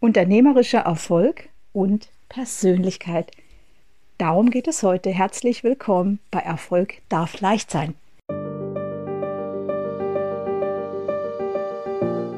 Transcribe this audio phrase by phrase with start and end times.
[0.00, 3.30] Unternehmerischer Erfolg und Persönlichkeit.
[4.16, 5.10] Darum geht es heute.
[5.10, 7.94] Herzlich willkommen bei Erfolg darf leicht sein.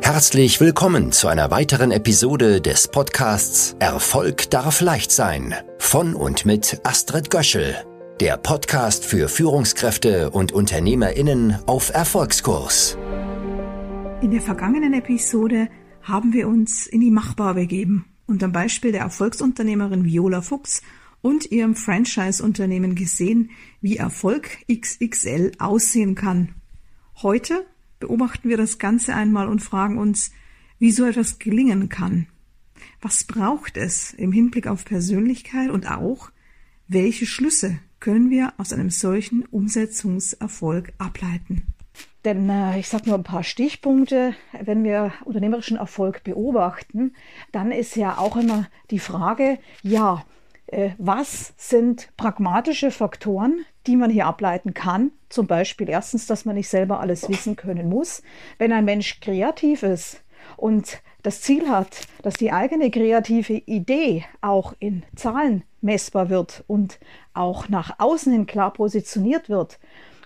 [0.02, 6.80] Herzlich willkommen zu einer weiteren Episode des Podcasts Erfolg darf leicht sein von und mit
[6.82, 7.76] Astrid Göschel,
[8.20, 12.98] der Podcast für Führungskräfte und Unternehmerinnen auf Erfolgskurs.
[14.20, 15.68] In der vergangenen Episode
[16.02, 20.82] haben wir uns in die Machbar begeben und am Beispiel der Erfolgsunternehmerin Viola Fuchs
[21.20, 26.54] und ihrem Franchise-Unternehmen gesehen, wie Erfolg XXL aussehen kann.
[27.22, 27.66] Heute
[28.00, 30.32] beobachten wir das Ganze einmal und fragen uns,
[30.78, 32.26] wie so etwas gelingen kann.
[33.00, 36.30] Was braucht es im Hinblick auf Persönlichkeit und auch,
[36.88, 41.62] welche Schlüsse können wir aus einem solchen Umsetzungserfolg ableiten?
[42.24, 44.34] Denn äh, ich sage nur ein paar Stichpunkte.
[44.60, 47.14] Wenn wir unternehmerischen Erfolg beobachten,
[47.50, 50.24] dann ist ja auch immer die Frage, ja,
[50.66, 55.10] äh, was sind pragmatische Faktoren, die man hier ableiten kann?
[55.28, 58.22] Zum Beispiel erstens, dass man nicht selber alles wissen können muss.
[58.58, 60.22] Wenn ein Mensch kreativ ist
[60.56, 66.98] und das Ziel hat, dass die eigene kreative Idee auch in Zahlen messbar wird und
[67.34, 69.78] auch nach außen hin klar positioniert wird,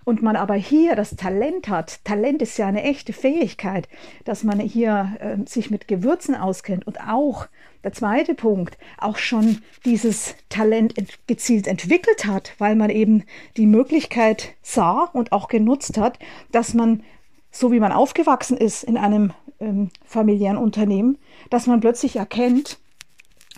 [0.07, 3.89] und man aber hier das Talent hat, Talent ist ja eine echte Fähigkeit,
[4.25, 6.87] dass man hier äh, sich mit Gewürzen auskennt.
[6.87, 7.49] Und auch
[7.83, 13.25] der zweite Punkt, auch schon dieses Talent ent gezielt entwickelt hat, weil man eben
[13.57, 16.21] die Möglichkeit sah und auch genutzt hat,
[16.53, 17.03] dass man,
[17.51, 21.19] so wie man aufgewachsen ist in einem ähm, familiären Unternehmen,
[21.51, 22.79] dass man plötzlich erkennt,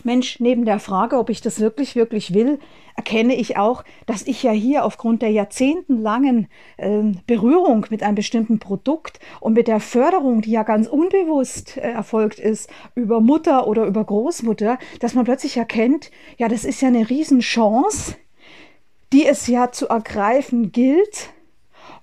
[0.04, 2.58] Mensch, neben der Frage, ob ich das wirklich, wirklich will,
[2.96, 8.58] erkenne ich auch, dass ich ja hier aufgrund der jahrzehntelangen äh, Berührung mit einem bestimmten
[8.58, 13.86] Produkt und mit der Förderung, die ja ganz unbewusst äh, erfolgt ist, über Mutter oder
[13.86, 18.16] über Großmutter, dass man plötzlich erkennt, ja, das ist ja eine Riesenchance,
[19.12, 21.30] die es ja zu ergreifen gilt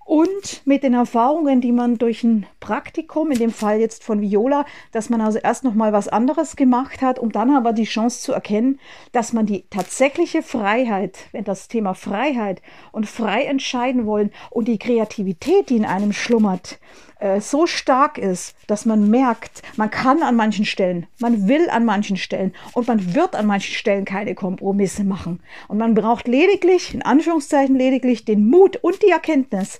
[0.05, 4.65] und mit den Erfahrungen, die man durch ein Praktikum, in dem Fall jetzt von Viola,
[4.91, 8.21] dass man also erst noch mal was anderes gemacht hat, um dann aber die Chance
[8.21, 8.79] zu erkennen,
[9.11, 14.79] dass man die tatsächliche Freiheit, wenn das Thema Freiheit und frei entscheiden wollen und die
[14.79, 16.79] Kreativität, die in einem schlummert,
[17.19, 21.85] äh, so stark ist, dass man merkt, man kann an manchen Stellen, man will an
[21.85, 25.39] manchen Stellen und man wird an manchen Stellen keine Kompromisse machen.
[25.67, 29.79] Und man braucht lediglich, in Anführungszeichen lediglich, den Mut und die Erkenntnis,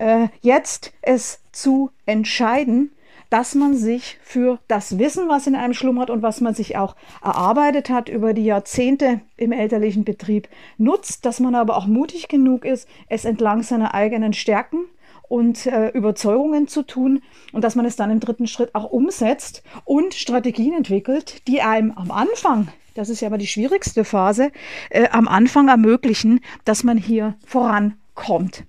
[0.00, 2.90] äh, jetzt es zu entscheiden,
[3.30, 6.94] dass man sich für das Wissen, was in einem schlummert und was man sich auch
[7.22, 10.48] erarbeitet hat über die Jahrzehnte im elterlichen Betrieb,
[10.78, 14.84] nutzt, dass man aber auch mutig genug ist, es entlang seiner eigenen Stärken
[15.28, 17.22] und äh, Überzeugungen zu tun
[17.52, 21.92] und dass man es dann im dritten Schritt auch umsetzt und Strategien entwickelt, die einem
[21.92, 24.52] am Anfang, das ist ja aber die schwierigste Phase,
[24.90, 28.64] äh, am Anfang ermöglichen, dass man hier vorankommt.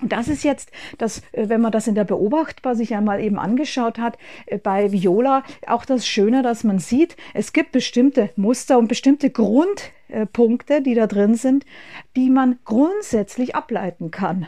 [0.00, 3.38] Und das ist jetzt, das, äh, wenn man das in der Beobachtbar sich einmal eben
[3.38, 8.78] angeschaut hat, äh, bei Viola auch das Schöne, dass man sieht, es gibt bestimmte Muster
[8.78, 11.64] und bestimmte Grundpunkte, die da drin sind,
[12.14, 14.46] die man grundsätzlich ableiten kann.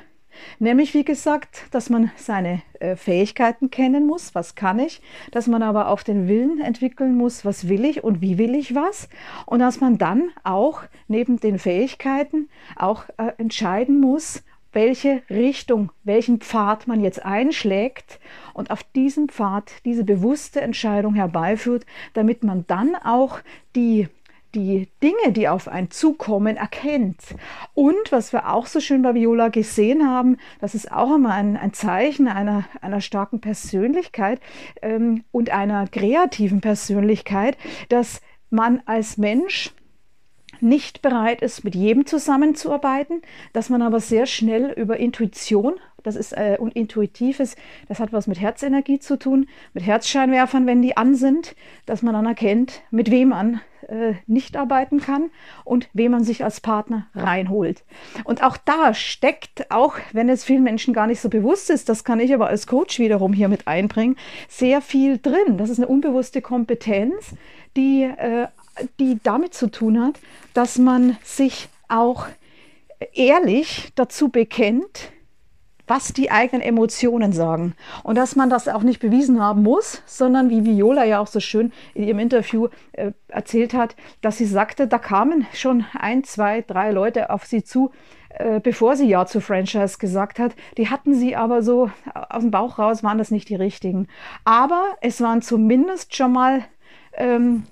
[0.61, 5.01] Nämlich, wie gesagt, dass man seine äh, Fähigkeiten kennen muss, was kann ich,
[5.33, 8.75] dass man aber auch den Willen entwickeln muss, was will ich und wie will ich
[8.75, 9.09] was.
[9.47, 13.05] Und dass man dann auch neben den Fähigkeiten auch
[13.39, 14.45] entscheiden muss,
[14.79, 18.21] welche Richtung, welchen Pfad man jetzt einschlägt
[18.55, 21.85] und auf diesem Pfad diese bewusste Entscheidung herbeiführt,
[22.15, 23.41] damit man dann auch
[23.75, 24.07] die
[24.55, 27.21] die Dinge, die auf einen zukommen, erkennt.
[27.75, 31.57] Und was wir auch so schön bei Viola gesehen haben, das ist auch immer ein,
[31.57, 34.41] ein Zeichen einer, einer starken Persönlichkeit
[34.81, 37.59] ähm, und einer kreativen Persönlichkeit,
[37.91, 39.75] dass man als Mensch
[40.61, 46.33] nicht bereit ist, mit jedem zusammenzuarbeiten, dass man aber sehr schnell über Intuition, das ist
[46.33, 47.57] äh, und intuitives,
[47.89, 51.55] das hat was mit Herzenergie zu tun, mit Herzscheinwerfern, wenn die an sind,
[51.87, 55.31] dass man dann erkennt, mit wem man äh, nicht arbeiten kann
[55.65, 57.85] und wem man sich als Partner reinholt.
[58.25, 62.05] Und auch da steckt, auch wenn es vielen Menschen gar nicht so bewusst ist, das
[62.05, 64.17] kann ich aber als Coach wiederum hier mit einbringen,
[64.49, 65.57] sehr viel drin.
[65.57, 67.35] Das ist eine unbewusste Kompetenz,
[67.77, 68.49] die, äh,
[68.99, 70.19] die damit zu tun hat,
[70.55, 72.27] dass man sich auch
[73.13, 75.13] ehrlich dazu bekennt,
[75.89, 77.75] was die eigenen Emotionen sagen.
[78.03, 81.41] Und dass man das auch nicht bewiesen haben muss, sondern wie Viola ja auch so
[81.41, 86.61] schön in ihrem Interview äh, erzählt hat, dass sie sagte, da kamen schon ein, zwei,
[86.61, 87.91] drei Leute auf sie zu,
[88.29, 90.55] äh, bevor sie Ja zu Franchise gesagt hat.
[90.77, 91.91] Die hatten sie aber so
[92.29, 94.09] aus dem Bauch raus, waren das nicht die richtigen.
[94.45, 96.65] Aber es waren zumindest schon mal
[97.15, 97.65] ähm,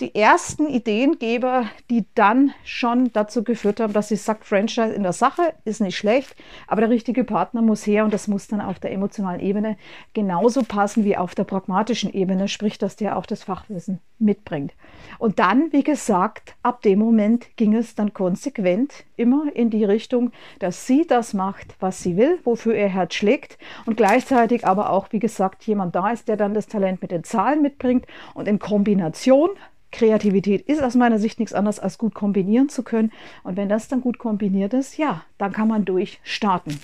[0.00, 5.12] die ersten Ideengeber, die dann schon dazu geführt haben, dass sie sagt, Franchise in der
[5.12, 6.34] Sache ist nicht schlecht,
[6.66, 9.76] aber der richtige Partner muss her und das muss dann auf der emotionalen Ebene
[10.12, 14.72] genauso passen wie auf der pragmatischen Ebene, sprich, dass der auch das Fachwissen mitbringt.
[15.18, 20.32] Und dann, wie gesagt, ab dem Moment ging es dann konsequent immer in die Richtung,
[20.58, 25.08] dass sie das macht, was sie will, wofür ihr Herz schlägt und gleichzeitig aber auch,
[25.10, 28.58] wie gesagt, jemand da ist, der dann das Talent mit den Zahlen mitbringt und in
[28.58, 29.50] Kombination
[29.92, 33.12] Kreativität ist aus meiner Sicht nichts anderes als gut kombinieren zu können.
[33.44, 36.78] Und wenn das dann gut kombiniert ist, ja, dann kann man durchstarten.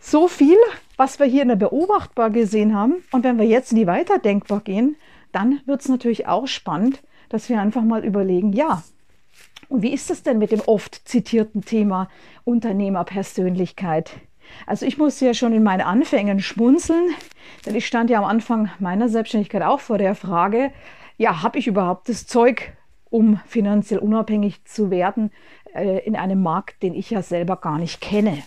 [0.00, 0.56] So viel,
[0.96, 2.96] was wir hier in der Beobachtbar gesehen haben.
[3.12, 4.96] Und wenn wir jetzt in die Weiterdenkbar gehen,
[5.32, 8.82] dann wird es natürlich auch spannend, dass wir einfach mal überlegen, ja,
[9.68, 12.08] und wie ist es denn mit dem oft zitierten Thema
[12.44, 14.12] Unternehmerpersönlichkeit?
[14.66, 17.10] Also ich musste ja schon in meinen Anfängen schmunzeln,
[17.66, 20.72] denn ich stand ja am Anfang meiner Selbstständigkeit auch vor der Frage,
[21.18, 22.72] ja, habe ich überhaupt das Zeug,
[23.10, 25.30] um finanziell unabhängig zu werden
[25.74, 28.38] äh, in einem Markt, den ich ja selber gar nicht kenne.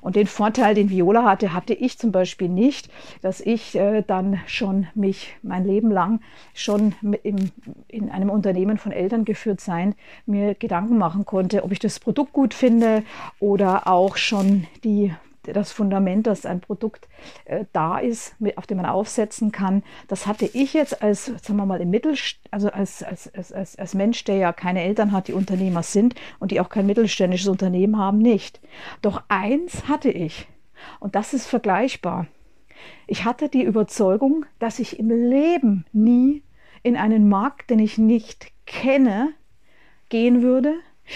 [0.00, 2.90] Und den Vorteil, den Viola hatte, hatte ich zum Beispiel nicht,
[3.22, 6.20] dass ich äh, dann schon mich mein Leben lang
[6.54, 7.50] schon im,
[7.88, 9.94] in einem Unternehmen von Eltern geführt sein,
[10.26, 13.04] mir Gedanken machen konnte, ob ich das Produkt gut finde
[13.40, 15.14] oder auch schon die
[15.52, 17.08] das Fundament, dass ein Produkt
[17.44, 19.82] äh, da ist, mit, auf dem man aufsetzen kann.
[20.08, 22.14] Das hatte ich jetzt als, sagen wir mal, im Mittel,
[22.50, 26.50] also als, als, als, als Mensch, der ja keine Eltern hat, die Unternehmer sind und
[26.50, 28.60] die auch kein mittelständisches Unternehmen haben, nicht.
[29.02, 30.46] Doch eins hatte ich
[31.00, 32.26] und das ist vergleichbar.
[33.06, 36.42] Ich hatte die Überzeugung, dass ich im Leben nie
[36.82, 39.32] in einen Markt, den ich nicht kenne,
[40.08, 40.74] gehen würde,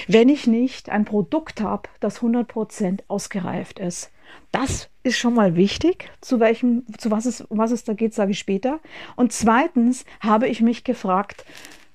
[0.08, 4.10] wenn ich nicht ein Produkt habe, das 100% ausgereift ist.
[4.50, 6.10] Das ist schon mal wichtig.
[6.20, 8.80] Zu welchem, zu was es, um was es da geht, sage ich später.
[9.16, 11.44] Und zweitens habe ich mich gefragt,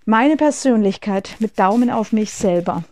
[0.05, 2.83] meine Persönlichkeit mit Daumen auf mich selber.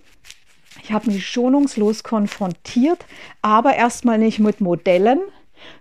[0.83, 3.06] Ich habe mich schonungslos konfrontiert,
[3.42, 5.19] aber erstmal nicht mit Modellen,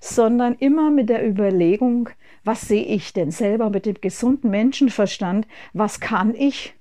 [0.00, 2.08] sondern immer mit der Überlegung,
[2.44, 5.46] was sehe ich denn selber mit dem gesunden Menschenverstand?
[5.72, 6.74] Was kann ich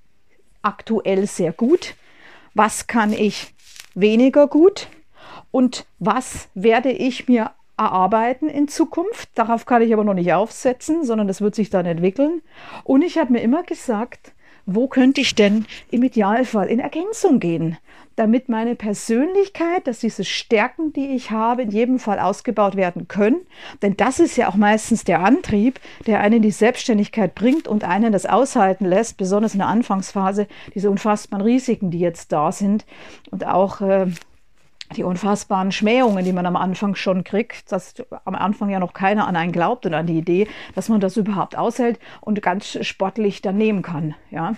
[0.62, 1.96] aktuell sehr gut?
[2.54, 3.54] Was kann ich
[3.94, 4.88] weniger gut?
[5.54, 9.28] Und was werde ich mir erarbeiten in Zukunft.
[9.36, 12.42] Darauf kann ich aber noch nicht aufsetzen, sondern das wird sich dann entwickeln.
[12.82, 14.32] Und ich habe mir immer gesagt,
[14.66, 17.78] wo könnte ich denn im Idealfall in Ergänzung gehen,
[18.16, 23.46] damit meine Persönlichkeit, dass diese Stärken, die ich habe, in jedem Fall ausgebaut werden können.
[23.80, 25.78] Denn das ist ja auch meistens der Antrieb,
[26.08, 30.48] der einen in die Selbstständigkeit bringt und einen das aushalten lässt, besonders in der Anfangsphase,
[30.74, 32.84] diese unfassbaren Risiken, die jetzt da sind
[33.30, 34.06] und auch äh,
[34.96, 37.94] die unfassbaren Schmähungen, die man am Anfang schon kriegt, dass
[38.24, 41.16] am Anfang ja noch keiner an einen glaubt und an die Idee, dass man das
[41.16, 44.14] überhaupt aushält und ganz sportlich dann nehmen kann.
[44.30, 44.54] Ja.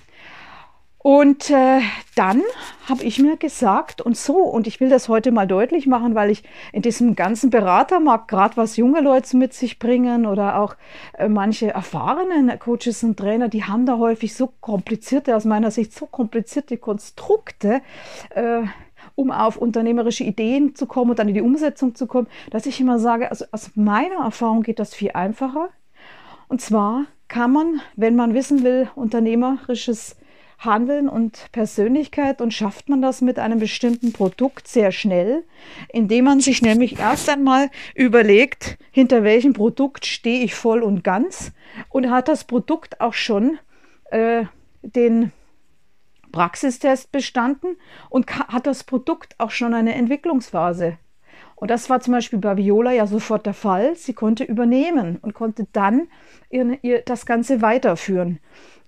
[1.06, 1.82] Und äh,
[2.16, 2.42] dann
[2.88, 6.32] habe ich mir gesagt, und so, und ich will das heute mal deutlich machen, weil
[6.32, 6.42] ich
[6.72, 10.74] in diesem ganzen Beratermarkt, gerade was junge Leute mit sich bringen oder auch
[11.16, 15.94] äh, manche erfahrenen Coaches und Trainer, die haben da häufig so komplizierte, aus meiner Sicht
[15.94, 17.82] so komplizierte Konstrukte.
[18.30, 18.62] Äh,
[19.16, 22.80] um auf unternehmerische Ideen zu kommen und dann in die Umsetzung zu kommen, dass ich
[22.80, 25.70] immer sage, also aus meiner Erfahrung geht das viel einfacher.
[26.46, 30.16] Und zwar kann man, wenn man wissen will, unternehmerisches
[30.58, 35.44] Handeln und Persönlichkeit und schafft man das mit einem bestimmten Produkt sehr schnell,
[35.88, 41.52] indem man sich nämlich erst einmal überlegt, hinter welchem Produkt stehe ich voll und ganz
[41.90, 43.58] und hat das Produkt auch schon
[44.10, 44.44] äh,
[44.82, 45.32] den
[46.36, 47.78] Praxistest bestanden
[48.10, 50.98] und hat das Produkt auch schon eine Entwicklungsphase.
[51.54, 53.96] Und das war zum Beispiel bei Viola ja sofort der Fall.
[53.96, 56.08] Sie konnte übernehmen und konnte dann
[56.50, 58.38] ihr, ihr das Ganze weiterführen.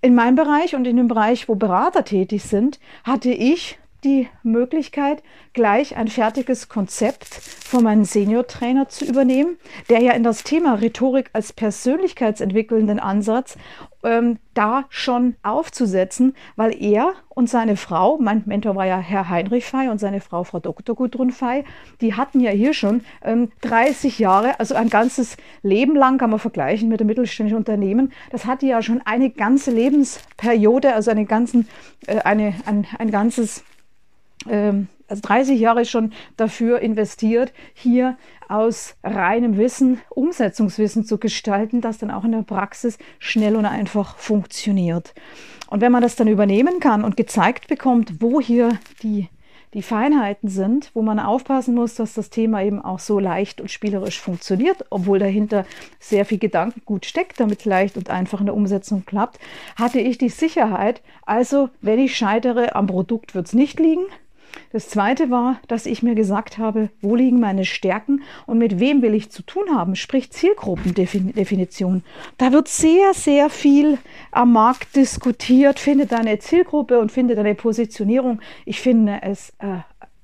[0.03, 5.23] In meinem Bereich und in dem Bereich, wo Berater tätig sind, hatte ich die Möglichkeit,
[5.53, 11.31] gleich ein fertiges Konzept von meinem Senior-Trainer zu übernehmen, der ja in das Thema Rhetorik
[11.33, 13.57] als persönlichkeitsentwickelnden Ansatz
[14.05, 19.65] ähm, da schon aufzusetzen, weil er und seine Frau, mein Mentor war ja Herr Heinrich
[19.65, 20.95] Fey und seine Frau Frau Dr.
[20.95, 21.65] Gudrun Fey,
[22.01, 26.39] die hatten ja hier schon ähm, 30 Jahre, also ein ganzes Leben lang kann man
[26.39, 28.13] vergleichen mit dem mittelständischen Unternehmen.
[28.31, 31.69] Das hatte ja schon eine ganze Lebensperiode, also eine ganzen,
[32.07, 33.65] äh, eine, ein, ein ganzes
[34.49, 38.17] ähm, also 30 Jahre schon dafür investiert, hier
[38.49, 44.17] aus reinem Wissen Umsetzungswissen zu gestalten, das dann auch in der Praxis schnell und einfach
[44.17, 45.15] funktioniert.
[45.71, 49.29] Und wenn man das dann übernehmen kann und gezeigt bekommt, wo hier die
[49.75, 53.71] die Feinheiten sind, wo man aufpassen muss, dass das Thema eben auch so leicht und
[53.71, 55.67] spielerisch funktioniert, obwohl dahinter
[56.01, 59.39] sehr viel Gedankengut steckt, damit es leicht und einfach in der Umsetzung klappt,
[59.77, 64.05] hatte ich die Sicherheit, also wenn ich scheitere am Produkt, wird es nicht liegen.
[64.73, 69.03] Das zweite war, dass ich mir gesagt habe, wo liegen meine Stärken und mit wem
[69.03, 72.05] will ich zu tun haben, sprich Zielgruppendefinition.
[72.37, 73.99] Da wird sehr, sehr viel
[74.31, 75.79] am Markt diskutiert.
[75.79, 78.41] Finde deine Zielgruppe und finde deine Positionierung.
[78.65, 79.79] Ich finde es äh,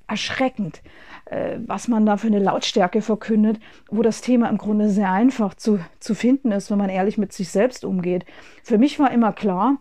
[0.07, 0.81] erschreckend,
[1.25, 5.53] äh, was man da für eine Lautstärke verkündet, wo das Thema im Grunde sehr einfach
[5.55, 8.25] zu, zu finden ist, wenn man ehrlich mit sich selbst umgeht.
[8.63, 9.77] Für mich war immer klar,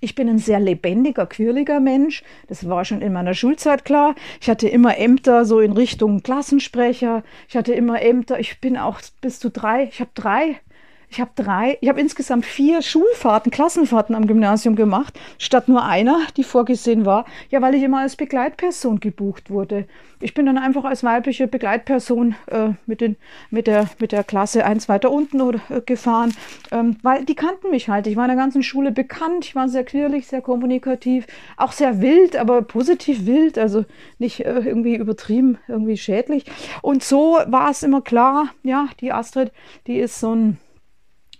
[0.00, 2.22] ich bin ein sehr lebendiger, quirliger Mensch.
[2.48, 4.14] Das war schon in meiner Schulzeit klar.
[4.40, 7.22] Ich hatte immer Ämter so in Richtung Klassensprecher.
[7.48, 8.38] Ich hatte immer Ämter.
[8.38, 9.84] Ich bin auch bis zu drei.
[9.84, 10.60] Ich habe drei
[11.08, 16.18] ich habe drei, ich habe insgesamt vier Schulfahrten, Klassenfahrten am Gymnasium gemacht, statt nur einer,
[16.36, 17.24] die vorgesehen war.
[17.50, 19.86] Ja, weil ich immer als Begleitperson gebucht wurde.
[20.20, 23.16] Ich bin dann einfach als weibliche Begleitperson äh, mit, den,
[23.50, 26.34] mit, der, mit der Klasse eins weiter unten oder, äh, gefahren,
[26.72, 28.06] ähm, weil die kannten mich halt.
[28.06, 32.00] Ich war in der ganzen Schule bekannt, ich war sehr quirlig, sehr kommunikativ, auch sehr
[32.00, 33.84] wild, aber positiv wild, also
[34.18, 36.46] nicht äh, irgendwie übertrieben, irgendwie schädlich.
[36.80, 39.52] Und so war es immer klar, ja, die Astrid,
[39.86, 40.58] die ist so ein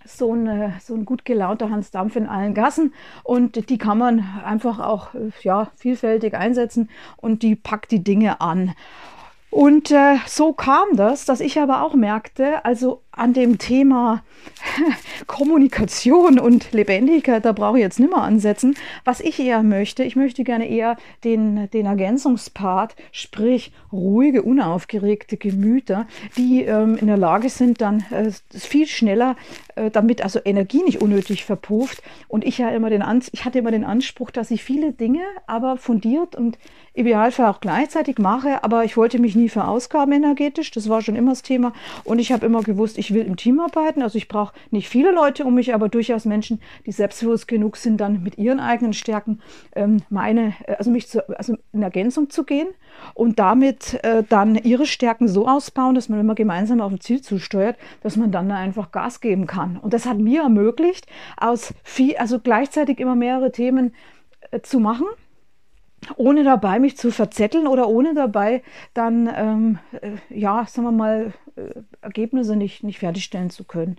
[0.07, 4.23] so ein, so ein gut gelaunter Hans Dampf in allen Gassen und die kann man
[4.43, 5.09] einfach auch
[5.43, 8.73] ja, vielfältig einsetzen und die packt die Dinge an.
[9.49, 14.23] Und äh, so kam das, dass ich aber auch merkte, also an dem Thema
[15.27, 18.75] Kommunikation und Lebendigkeit, da brauche ich jetzt nicht mehr ansetzen.
[19.03, 26.07] Was ich eher möchte, ich möchte gerne eher den, den Ergänzungspart, sprich ruhige, unaufgeregte Gemüter,
[26.37, 29.35] die ähm, in der Lage sind, dann äh, viel schneller,
[29.75, 32.01] äh, damit also Energie nicht unnötig verpufft.
[32.27, 35.21] Und ich ja immer den Ans ich hatte immer den Anspruch, dass ich viele Dinge
[35.45, 36.57] aber fundiert und
[36.93, 40.71] Idealfall auch gleichzeitig mache, aber ich wollte mich nie verausgaben energetisch.
[40.71, 41.73] Das war schon immer das Thema.
[42.03, 44.01] Und ich habe immer gewusst, ich will im Team arbeiten.
[44.01, 47.97] Also ich brauche nicht viele Leute um mich, aber durchaus Menschen, die selbstbewusst genug sind,
[47.97, 49.41] dann mit ihren eigenen Stärken
[49.75, 52.67] ähm, meine, äh, also mich zu, also in Ergänzung zu gehen
[53.13, 57.21] und damit äh, dann ihre Stärken so ausbauen, dass man immer gemeinsam auf ein Ziel
[57.21, 59.77] zusteuert, dass man dann einfach Gas geben kann.
[59.77, 63.93] Und das hat mir ermöglicht, aus viel, also gleichzeitig immer mehrere Themen
[64.51, 65.07] äh, zu machen
[66.15, 71.33] ohne dabei mich zu verzetteln oder ohne dabei dann, ähm, äh, ja, sagen wir mal,
[71.55, 73.97] äh, Ergebnisse nicht, nicht fertigstellen zu können.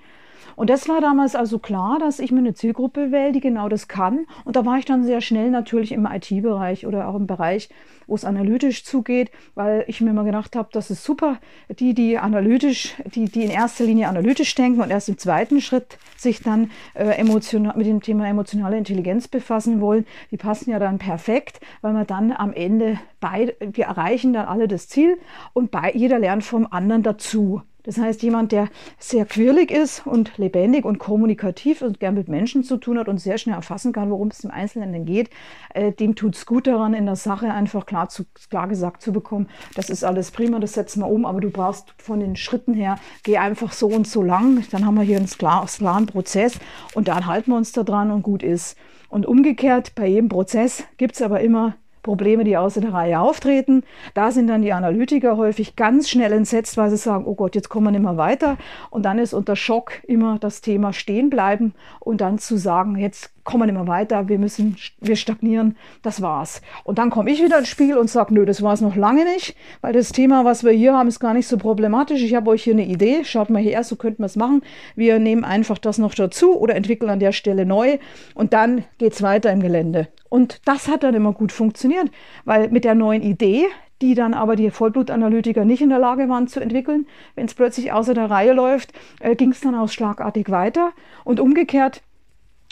[0.56, 3.88] Und das war damals also klar, dass ich mir eine Zielgruppe wähle, die genau das
[3.88, 4.26] kann.
[4.44, 7.68] Und da war ich dann sehr schnell natürlich im IT-Bereich oder auch im Bereich,
[8.06, 11.38] wo es analytisch zugeht, weil ich mir immer gedacht habe, das ist super,
[11.68, 15.98] die, die analytisch, die, die in erster Linie analytisch denken und erst im zweiten Schritt
[16.16, 20.98] sich dann äh, emotional, mit dem Thema emotionale Intelligenz befassen wollen, die passen ja dann
[20.98, 25.18] perfekt, weil man dann am Ende beide, wir erreichen dann alle das Ziel
[25.52, 27.62] und bei, jeder lernt vom anderen dazu.
[27.88, 28.68] Das heißt, jemand, der
[28.98, 33.16] sehr quirlig ist und lebendig und kommunikativ und gern mit Menschen zu tun hat und
[33.16, 35.30] sehr schnell erfassen kann, worum es im Einzelnen geht,
[35.72, 39.10] äh, dem tut es gut daran, in der Sache einfach klar, zu, klar gesagt zu
[39.10, 42.74] bekommen, das ist alles prima, das setzen wir um, aber du brauchst von den Schritten
[42.74, 46.58] her, geh einfach so und so lang, dann haben wir hier einen klaren Prozess
[46.92, 48.76] und dann halten wir uns da dran und gut ist.
[49.08, 51.74] Und umgekehrt, bei jedem Prozess gibt es aber immer
[52.08, 53.82] Probleme, die außer der Reihe auftreten.
[54.14, 57.68] Da sind dann die Analytiker häufig ganz schnell entsetzt, weil sie sagen, oh Gott, jetzt
[57.68, 58.56] kommen wir nicht mehr weiter.
[58.88, 63.37] Und dann ist unter Schock immer das Thema stehen bleiben und dann zu sagen, jetzt
[63.48, 66.60] kommen nicht mehr weiter, wir müssen, wir stagnieren, das war's.
[66.84, 69.24] Und dann komme ich wieder ins Spiel und sage, nö, das war es noch lange
[69.24, 72.22] nicht, weil das Thema, was wir hier haben, ist gar nicht so problematisch.
[72.22, 74.60] Ich habe euch hier eine Idee, schaut mal her, so könnten wir es machen.
[74.96, 77.96] Wir nehmen einfach das noch dazu oder entwickeln an der Stelle neu
[78.34, 80.08] und dann geht's weiter im Gelände.
[80.28, 82.10] Und das hat dann immer gut funktioniert,
[82.44, 83.64] weil mit der neuen Idee,
[84.02, 87.92] die dann aber die Vollblutanalytiker nicht in der Lage waren zu entwickeln, wenn es plötzlich
[87.92, 90.92] außer der Reihe läuft, äh, ging es dann auch schlagartig weiter.
[91.24, 92.02] Und umgekehrt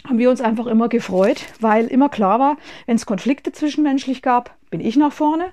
[0.07, 4.55] haben wir uns einfach immer gefreut, weil immer klar war, wenn es Konflikte zwischenmenschlich gab,
[4.69, 5.45] bin ich nach vorne.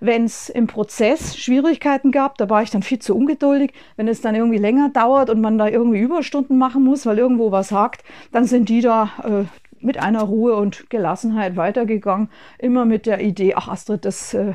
[0.00, 3.72] Wenn es im Prozess Schwierigkeiten gab, da war ich dann viel zu ungeduldig.
[3.96, 7.50] Wenn es dann irgendwie länger dauert und man da irgendwie Überstunden machen muss, weil irgendwo
[7.50, 12.30] was hakt, dann sind die da äh, mit einer Ruhe und Gelassenheit weitergegangen.
[12.58, 14.54] Immer mit der Idee, ach Astrid, das, äh,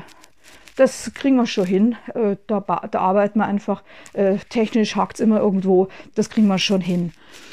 [0.76, 1.96] das kriegen wir schon hin.
[2.14, 3.82] Äh, da, da, arbeiten wir einfach.
[4.12, 5.88] Äh, technisch hakt es immer irgendwo.
[6.14, 7.12] Das kriegen wir schon hin.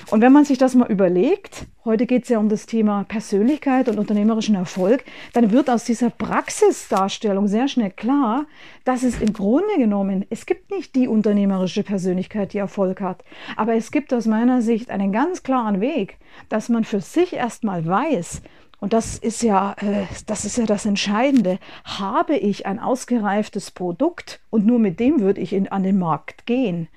[0.09, 3.87] Und wenn man sich das mal überlegt, heute geht es ja um das Thema Persönlichkeit
[3.87, 8.45] und unternehmerischen Erfolg, dann wird aus dieser Praxisdarstellung sehr schnell klar,
[8.83, 13.23] dass es im Grunde genommen, es gibt nicht die unternehmerische Persönlichkeit, die Erfolg hat,
[13.55, 16.17] aber es gibt aus meiner Sicht einen ganz klaren Weg,
[16.49, 18.41] dass man für sich erstmal weiß,
[18.81, 21.59] Und das ist ja, äh, das ist ja das Entscheidende.
[21.85, 26.47] Habe ich ein ausgereiftes Produkt und nur mit dem würde ich in, an den Markt
[26.47, 26.89] gehen.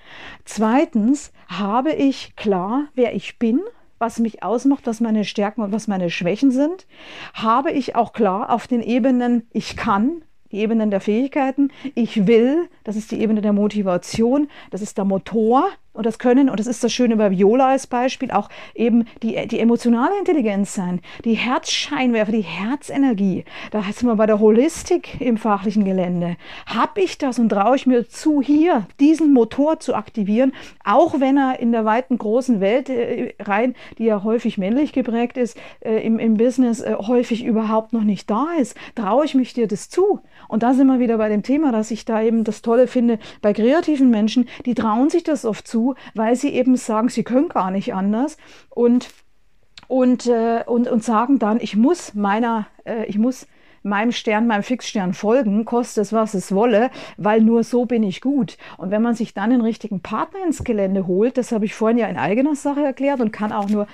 [0.47, 3.61] Zweitens, habe ich klar, wer ich bin,
[3.99, 6.87] was mich ausmacht, was meine Stärken und was meine Schwächen sind?
[7.35, 12.71] Habe ich auch klar auf den Ebenen, ich kann, die Ebenen der Fähigkeiten, ich will,
[12.85, 16.67] das ist die Ebene der Motivation, das ist der Motor, und das können, und das
[16.67, 21.35] ist das Schöne bei Viola als Beispiel, auch eben die, die emotionale Intelligenz sein, die
[21.35, 23.45] Herzscheinwerfer, die Herzenergie.
[23.71, 26.37] Da sind wir bei der Holistik im fachlichen Gelände.
[26.67, 30.53] Hab ich das und traue ich mir zu, hier diesen Motor zu aktivieren,
[30.85, 35.37] auch wenn er in der weiten großen Welt äh, rein, die ja häufig männlich geprägt
[35.37, 38.77] ist, äh, im, im Business äh, häufig überhaupt noch nicht da ist.
[38.97, 40.21] Traue ich mich dir das zu?
[40.49, 43.21] Und da sind wir wieder bei dem Thema, dass ich da eben das Tolle finde
[43.43, 45.84] bei kreativen Menschen, die trauen sich das oft zu,
[46.15, 48.37] weil sie eben sagen, sie können gar nicht anders.
[48.71, 49.11] Und
[49.87, 53.47] und, äh, und, und sagen dann, ich muss meiner, äh, ich muss
[53.85, 58.21] meinem Stern, meinem Fixstern folgen, koste es, was es wolle, weil nur so bin ich
[58.21, 58.57] gut.
[58.79, 61.99] Und wenn man sich dann den richtigen Partner ins Gelände holt, das habe ich vorhin
[61.99, 63.87] ja in eigener Sache erklärt und kann auch nur,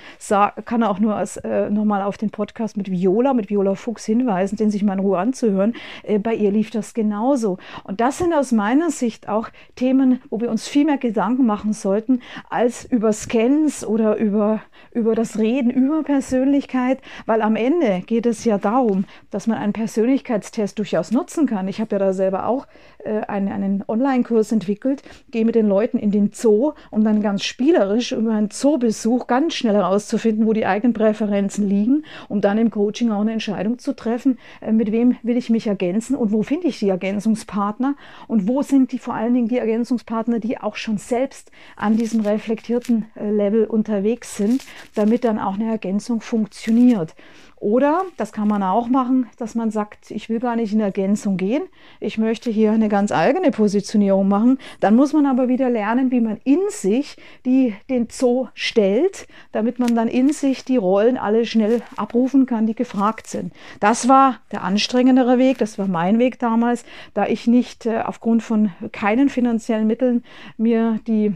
[0.65, 4.57] kann auch nur als, äh, nochmal auf den Podcast mit Viola, mit Viola Fuchs hinweisen,
[4.57, 5.75] den sich mal in Ruhe anzuhören.
[6.05, 7.59] Äh, bei ihr lief das genauso.
[7.85, 11.73] Und das sind aus meiner Sicht auch Themen, wo wir uns viel mehr Gedanken machen
[11.73, 14.61] sollten, als über Scans oder über,
[14.93, 19.73] über das Reden über Persönlichkeit, weil am Ende geht es ja darum, dass man ein
[19.81, 21.67] Persönlichkeitstest durchaus nutzen kann.
[21.67, 22.67] Ich habe ja da selber auch
[22.99, 27.45] äh, einen, einen Online-Kurs entwickelt, gehe mit den Leuten in den Zoo, um dann ganz
[27.45, 32.71] spielerisch über einen Zoobesuch ganz schnell herauszufinden, wo die eigenen Präferenzen liegen, um dann im
[32.71, 36.43] Coaching auch eine Entscheidung zu treffen, äh, mit wem will ich mich ergänzen und wo
[36.43, 37.97] finde ich die Ergänzungspartner
[38.29, 42.21] und wo sind die vor allen Dingen die Ergänzungspartner, die auch schon selbst an diesem
[42.21, 44.63] reflektierten äh, Level unterwegs sind,
[44.95, 47.15] damit dann auch eine Ergänzung funktioniert.
[47.61, 51.37] Oder, das kann man auch machen, dass man sagt, ich will gar nicht in Ergänzung
[51.37, 51.63] gehen,
[52.01, 54.59] ich möchte hier eine ganz eigene Positionierung machen.
[54.81, 59.79] Dann muss man aber wieder lernen, wie man in sich die, den Zoo stellt, damit
[59.79, 63.53] man dann in sich die Rollen alle schnell abrufen kann, die gefragt sind.
[63.79, 68.43] Das war der anstrengendere Weg, das war mein Weg damals, da ich nicht äh, aufgrund
[68.43, 70.25] von keinen finanziellen Mitteln
[70.57, 71.35] mir die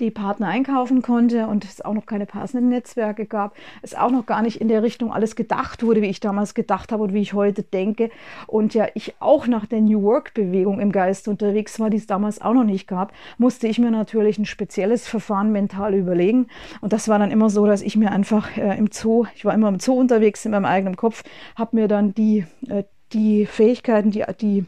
[0.00, 4.26] die Partner einkaufen konnte und es auch noch keine passenden Netzwerke gab, es auch noch
[4.26, 7.20] gar nicht in der Richtung alles gedacht wurde, wie ich damals gedacht habe und wie
[7.20, 8.10] ich heute denke.
[8.46, 12.40] Und ja, ich auch nach der New Work-Bewegung im Geist unterwegs war, die es damals
[12.40, 16.48] auch noch nicht gab, musste ich mir natürlich ein spezielles Verfahren mental überlegen.
[16.80, 19.54] Und das war dann immer so, dass ich mir einfach äh, im Zoo, ich war
[19.54, 21.22] immer im Zoo unterwegs in meinem eigenen Kopf,
[21.54, 24.66] habe mir dann die, äh, die Fähigkeiten, die, die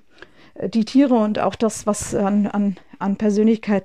[0.67, 3.85] die Tiere und auch das, was an, an, an Persönlichkeit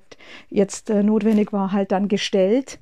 [0.50, 2.80] jetzt äh, notwendig war, halt dann gestellt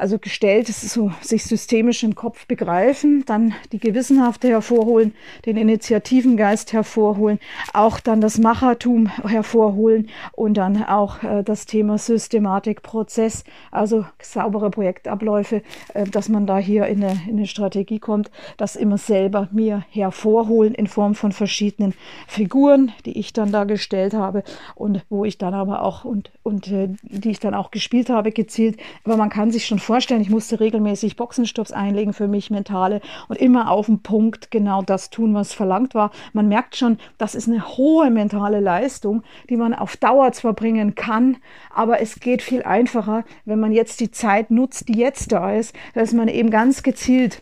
[0.00, 6.72] also gestellt, ist so sich systemisch im Kopf begreifen, dann die Gewissenhafte hervorholen, den Initiativengeist
[6.72, 7.38] hervorholen,
[7.74, 14.70] auch dann das Machertum hervorholen und dann auch äh, das Thema Systematik, Prozess, also saubere
[14.70, 19.48] Projektabläufe, äh, dass man da hier in eine, in eine Strategie kommt, das immer selber
[19.52, 21.92] mir hervorholen in Form von verschiedenen
[22.26, 26.68] Figuren, die ich dann da gestellt habe und wo ich dann aber auch und, und
[26.68, 28.78] äh, die ich dann auch gespielt habe, gezielt.
[29.04, 33.70] Aber man kann sich schon ich musste regelmäßig Boxenstopps einlegen für mich, mentale und immer
[33.70, 36.12] auf den Punkt genau das tun, was verlangt war.
[36.32, 40.94] Man merkt schon, das ist eine hohe mentale Leistung, die man auf Dauer zwar bringen
[40.94, 41.38] kann,
[41.74, 45.74] aber es geht viel einfacher, wenn man jetzt die Zeit nutzt, die jetzt da ist,
[45.94, 47.40] dass man eben ganz gezielt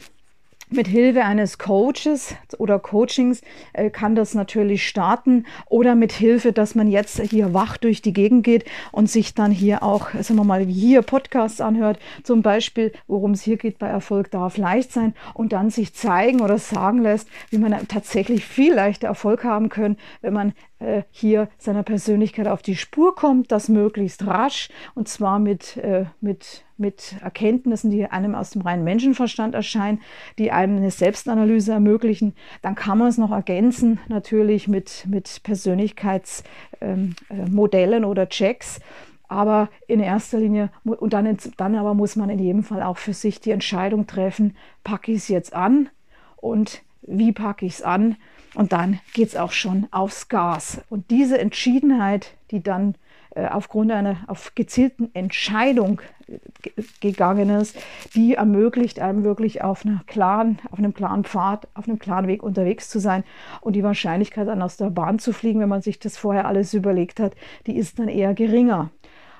[0.70, 6.74] mit Hilfe eines Coaches oder Coachings äh, kann das natürlich starten oder mit Hilfe, dass
[6.74, 10.44] man jetzt hier wach durch die Gegend geht und sich dann hier auch, sagen wir
[10.44, 15.14] mal, hier Podcasts anhört, zum Beispiel, worum es hier geht bei Erfolg darf leicht sein
[15.34, 19.96] und dann sich zeigen oder sagen lässt, wie man tatsächlich viel leichter Erfolg haben kann,
[20.20, 25.38] wenn man äh, hier seiner Persönlichkeit auf die Spur kommt, das möglichst rasch und zwar
[25.38, 30.00] mit, äh, mit, mit Erkenntnissen, die einem aus dem reinen Menschenverstand erscheinen,
[30.38, 32.34] die einem eine Selbstanalyse ermöglichen.
[32.62, 38.80] Dann kann man es noch ergänzen, natürlich mit, mit Persönlichkeitsmodellen ähm, äh, oder Checks.
[39.30, 43.12] Aber in erster Linie, und dann, dann aber muss man in jedem Fall auch für
[43.12, 45.90] sich die Entscheidung treffen, packe ich es jetzt an
[46.36, 48.16] und wie packe ich es an?
[48.54, 50.80] Und dann geht es auch schon aufs Gas.
[50.88, 52.94] Und diese Entschiedenheit, die dann
[53.38, 56.38] äh, aufgrund einer auf gezielten Entscheidung äh,
[57.00, 57.76] gegangen ist,
[58.14, 62.42] die ermöglicht einem wirklich auf, einer klaren, auf einem klaren Pfad, auf einem klaren Weg
[62.42, 63.24] unterwegs zu sein.
[63.60, 66.74] Und die Wahrscheinlichkeit, dann aus der Bahn zu fliegen, wenn man sich das vorher alles
[66.74, 67.34] überlegt hat,
[67.66, 68.90] die ist dann eher geringer.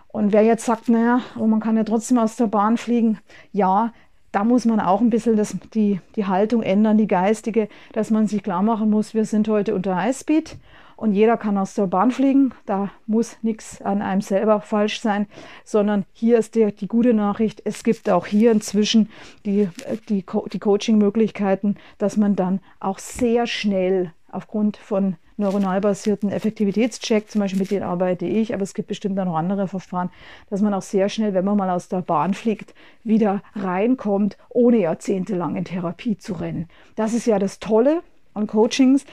[0.09, 3.19] Und wer jetzt sagt, naja, man kann ja trotzdem aus der Bahn fliegen,
[3.53, 3.93] ja,
[4.33, 8.27] da muss man auch ein bisschen das, die, die Haltung ändern, die geistige, dass man
[8.27, 10.57] sich klar machen muss, wir sind heute unter Highspeed
[10.99, 12.53] und jeder kann aus der Bahn fliegen.
[12.67, 15.29] Da muss nichts an einem selber falsch sein,
[15.65, 17.63] sondern hier ist die, die gute Nachricht.
[17.65, 19.09] Es gibt auch hier inzwischen
[19.47, 19.69] die,
[20.09, 27.41] die, die Coaching-Möglichkeiten, dass man dann auch sehr schnell aufgrund von neuronal basierten Effektivitätscheck, zum
[27.41, 30.11] Beispiel mit denen arbeite ich, aber es gibt bestimmt auch noch andere Verfahren,
[30.51, 32.75] dass man auch sehr schnell, wenn man mal aus der Bahn fliegt,
[33.05, 36.69] wieder reinkommt, ohne jahrzehntelang in Therapie zu rennen.
[36.97, 38.03] Das ist ja das Tolle
[38.35, 39.05] an Coachings.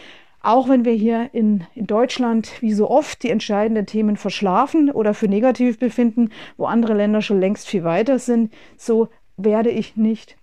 [0.42, 5.16] Auch wenn wir hier in, in Deutschland wie so oft die entscheidenden Themen verschlafen oder
[5.16, 10.38] für negativ befinden, wo andere Länder schon längst viel weiter sind, so werde ich nicht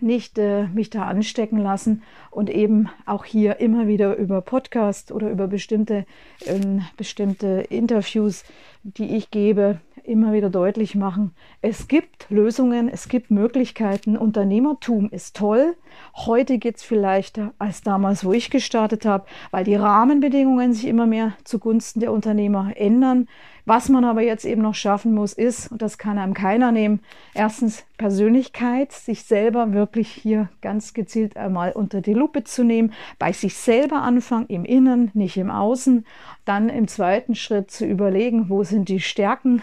[0.00, 5.30] nicht äh, mich da anstecken lassen und eben auch hier immer wieder über Podcast oder
[5.30, 6.06] über bestimmte,
[6.46, 8.44] ähm, bestimmte Interviews,
[8.84, 14.18] die ich gebe, immer wieder deutlich machen, es gibt Lösungen, es gibt Möglichkeiten.
[14.18, 15.74] Unternehmertum ist toll.
[16.14, 21.06] Heute geht es vielleicht als damals, wo ich gestartet habe, weil die Rahmenbedingungen sich immer
[21.06, 23.26] mehr zugunsten der Unternehmer ändern.
[23.66, 27.00] Was man aber jetzt eben noch schaffen muss, ist, und das kann einem keiner nehmen,
[27.32, 33.32] erstens Persönlichkeit, sich selber wirklich hier ganz gezielt einmal unter die Lupe zu nehmen, bei
[33.32, 36.04] sich selber anfangen, im Innen, nicht im Außen.
[36.44, 39.62] Dann im zweiten Schritt zu überlegen, wo sind die Stärken,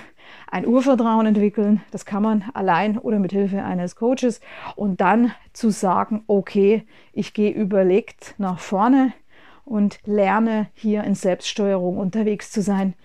[0.50, 1.82] ein Urvertrauen entwickeln.
[1.92, 4.42] Das kann man allein oder mit Hilfe eines Coaches.
[4.76, 9.14] Und dann zu sagen, okay, ich gehe überlegt nach vorne
[9.64, 12.96] und lerne hier in Selbststeuerung unterwegs zu sein.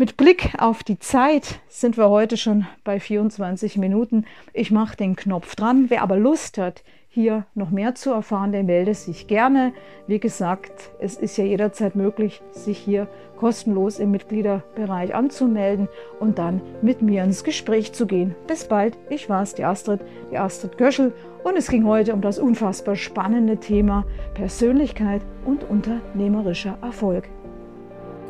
[0.00, 4.24] Mit Blick auf die Zeit sind wir heute schon bei 24 Minuten.
[4.52, 5.86] Ich mache den Knopf dran.
[5.88, 9.72] Wer aber Lust hat, hier noch mehr zu erfahren, der melde sich gerne.
[10.06, 15.88] Wie gesagt, es ist ja jederzeit möglich, sich hier kostenlos im Mitgliederbereich anzumelden
[16.20, 18.34] und dann mit mir ins Gespräch zu gehen.
[18.46, 21.12] Bis bald, ich war's, die Astrid, die Astrid Göschel
[21.44, 27.28] und es ging heute um das unfassbar spannende Thema Persönlichkeit und unternehmerischer Erfolg.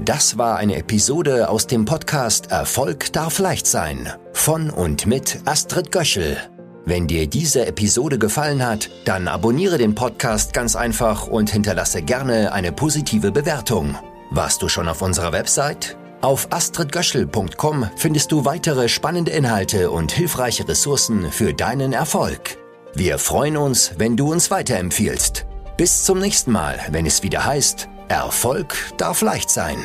[0.05, 5.91] Das war eine Episode aus dem Podcast Erfolg darf leicht sein von und mit Astrid
[5.91, 6.37] Göschel.
[6.85, 12.53] Wenn dir diese Episode gefallen hat, dann abonniere den Podcast ganz einfach und hinterlasse gerne
[12.53, 13.97] eine positive Bewertung.
[14.31, 15.97] Warst du schon auf unserer Website?
[16.21, 22.57] Auf astridgöschel.com findest du weitere spannende Inhalte und hilfreiche Ressourcen für deinen Erfolg.
[22.95, 25.47] Wir freuen uns, wenn du uns weiterempfiehlst.
[25.77, 29.79] Bis zum nächsten Mal, wenn es wieder heißt, Erfolg darf leicht sein.